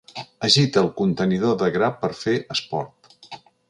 [0.47, 3.17] Agita el contenidor de gra per fer esport.